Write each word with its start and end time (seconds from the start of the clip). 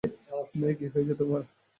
মেই, 0.55 0.73
কী 0.79 0.85
হয়েছে 0.93 1.13
তোমার? 1.19 1.41